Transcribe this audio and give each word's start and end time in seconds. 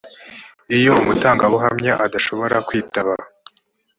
iyo 0.77 0.91
umutangabuhamya 1.01 1.93
adashobora 2.05 2.55
kwitaba 2.67 3.13